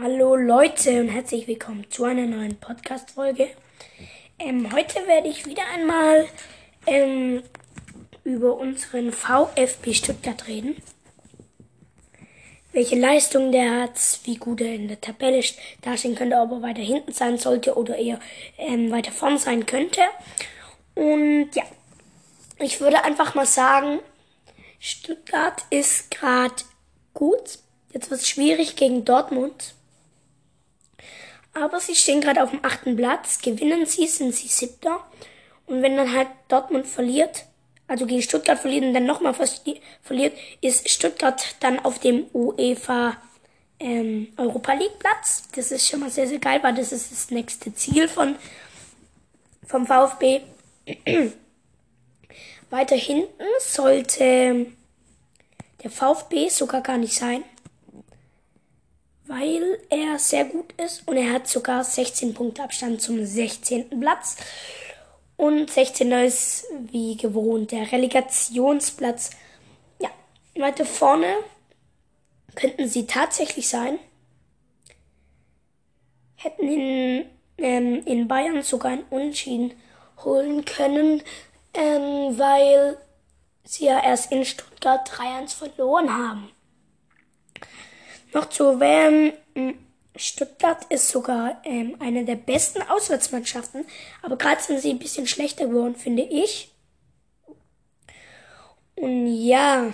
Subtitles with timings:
[0.00, 3.48] Hallo Leute und herzlich willkommen zu einer neuen Podcast-Folge.
[4.38, 6.28] Ähm, heute werde ich wieder einmal
[6.86, 7.42] ähm,
[8.22, 10.76] über unseren VfB Stuttgart reden.
[12.72, 15.42] Welche Leistung der hat, wie gut er in der Tabelle
[15.82, 18.20] dastehen könnte, ob er weiter hinten sein sollte oder eher
[18.56, 20.02] ähm, weiter vorn sein könnte.
[20.94, 21.64] Und ja,
[22.60, 23.98] ich würde einfach mal sagen,
[24.78, 26.54] Stuttgart ist gerade
[27.14, 27.58] gut.
[27.92, 29.74] Jetzt wird es schwierig gegen Dortmund.
[31.60, 33.40] Aber sie stehen gerade auf dem achten Platz.
[33.40, 35.04] Gewinnen sie, sind sie siebter.
[35.66, 37.44] Und wenn dann halt Dortmund verliert,
[37.86, 43.16] also gegen Stuttgart verliert und dann nochmal verliert, ist Stuttgart dann auf dem UEFA
[43.80, 45.48] ähm, Europa League Platz.
[45.54, 48.36] Das ist schon mal sehr, sehr geil, weil das ist das nächste Ziel von,
[49.66, 50.40] vom VfB.
[52.70, 54.66] Weiter hinten sollte
[55.82, 57.42] der VfB sogar gar nicht sein
[59.28, 64.00] weil er sehr gut ist und er hat sogar 16 Punkte Abstand zum 16.
[64.00, 64.36] Platz.
[65.36, 66.10] Und 16.
[66.12, 69.30] ist wie gewohnt der Relegationsplatz.
[70.00, 70.08] Ja,
[70.56, 71.36] weiter vorne
[72.54, 73.98] könnten sie tatsächlich sein.
[76.34, 77.26] Hätten in,
[77.58, 79.74] ähm, in Bayern sogar ein Unentschieden
[80.24, 81.22] holen können,
[81.74, 82.96] ähm, weil
[83.62, 86.50] sie ja erst in Stuttgart 3-1 verloren haben.
[88.32, 89.32] Noch zu erwähnen,
[90.16, 93.86] Stuttgart ist sogar ähm, eine der besten Auswärtsmannschaften,
[94.22, 96.72] aber gerade sind sie ein bisschen schlechter geworden, finde ich.
[98.96, 99.92] Und ja,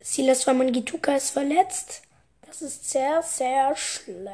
[0.00, 2.02] Silas Wamangituka ist verletzt.
[2.46, 4.32] Das ist sehr, sehr schlecht.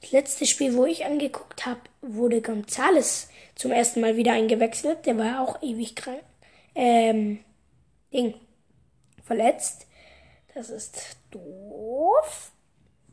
[0.00, 5.06] Das letzte Spiel, wo ich angeguckt habe, wurde Gonzales zum ersten Mal wieder eingewechselt.
[5.06, 6.22] Der war auch ewig krank.
[6.74, 7.44] Ähm,
[8.12, 8.34] Ding.
[9.24, 9.86] Verletzt.
[10.54, 12.52] Das ist doof.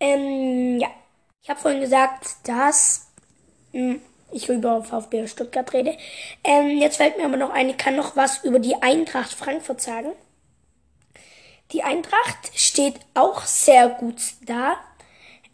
[0.00, 0.88] ähm, ja.
[1.42, 3.06] Ich habe vorhin gesagt, dass
[3.72, 5.96] mh, hm, ich über VfB Stuttgart rede.
[6.42, 9.80] Ähm, jetzt fällt mir aber noch ein, ich kann noch was über die Eintracht Frankfurt
[9.80, 10.12] sagen.
[11.72, 14.76] Die Eintracht steht auch sehr gut da.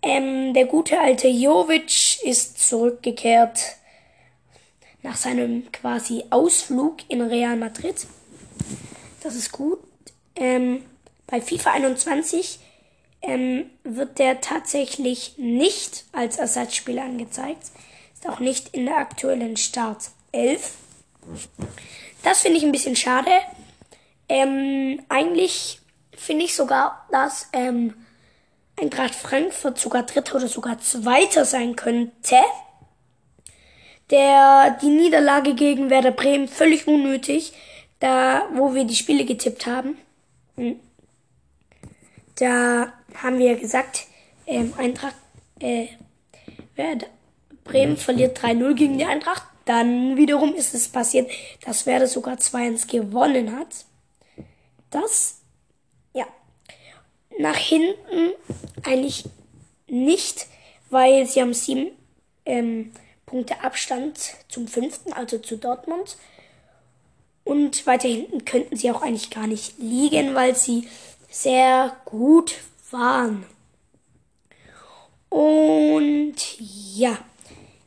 [0.03, 3.77] Ähm, der gute alte Jovic ist zurückgekehrt
[5.03, 8.07] nach seinem quasi Ausflug in Real Madrid.
[9.23, 9.79] Das ist gut.
[10.35, 10.85] Ähm,
[11.27, 12.59] bei FIFA 21
[13.23, 17.71] ähm, wird der tatsächlich nicht als Ersatzspieler angezeigt.
[18.15, 20.73] Ist auch nicht in der aktuellen Start 11.
[22.23, 23.31] Das finde ich ein bisschen schade.
[24.29, 25.81] Ähm, eigentlich
[26.17, 27.95] finde ich sogar, dass ähm,
[28.81, 32.37] Eintracht Frankfurt sogar Dritter oder sogar Zweiter sein könnte.
[34.11, 37.53] Der die Niederlage gegen Werder Bremen völlig unnötig
[38.03, 39.97] da wo wir die Spiele getippt haben,
[40.57, 40.81] hm,
[42.35, 44.07] da haben wir gesagt,
[44.47, 45.15] ähm, Eintracht,
[45.61, 45.87] äh,
[46.75, 47.07] Werder
[47.63, 49.45] Bremen verliert 3-0 gegen die Eintracht.
[49.67, 51.31] Dann wiederum ist es passiert,
[51.65, 53.69] dass Werder sogar 2-1 gewonnen hat.
[54.91, 55.39] Das,
[56.13, 56.27] ja,
[57.39, 58.33] nach hinten
[58.83, 59.27] eigentlich
[59.87, 60.49] nicht,
[60.91, 61.93] weil sie haben sieben
[62.45, 62.93] ähm,
[63.27, 66.17] Punkte Abstand zum fünften, also zu Dortmund.
[67.45, 70.89] Und weiter hinten könnten sie auch eigentlich gar nicht liegen, weil sie
[71.29, 72.55] sehr gut
[72.91, 73.45] waren.
[75.29, 77.17] Und ja,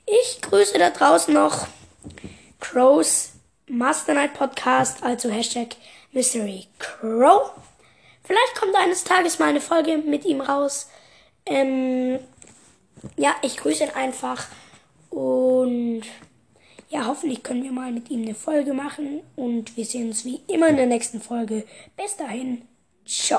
[0.05, 1.67] ich grüße da draußen noch
[2.59, 3.31] Crows
[3.67, 5.75] Master Night Podcast, also Hashtag
[6.11, 7.51] Mystery Crow.
[8.23, 10.89] Vielleicht kommt eines Tages mal eine Folge mit ihm raus.
[11.45, 12.19] Ähm,
[13.15, 14.47] ja, ich grüße ihn einfach
[15.11, 16.03] und
[16.90, 20.41] ja, hoffentlich können wir mal mit ihm eine Folge machen und wir sehen uns wie
[20.47, 21.66] immer in der nächsten Folge.
[21.97, 22.62] Bis dahin,
[23.06, 23.34] ciao.